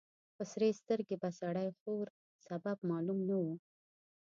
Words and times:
په 0.35 0.43
سرې 0.51 0.69
سترګې 0.79 1.15
به 1.21 1.29
سړی 1.39 1.69
خوړ. 1.79 2.05
سبب 2.45 2.77
معلوم 2.89 3.19
نه 3.29 3.35
و. 3.43 3.45